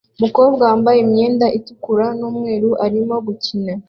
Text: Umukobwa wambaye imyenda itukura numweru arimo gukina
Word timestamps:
Umukobwa 0.17 0.61
wambaye 0.69 0.99
imyenda 1.05 1.45
itukura 1.57 2.05
numweru 2.19 2.69
arimo 2.85 3.15
gukina 3.25 3.73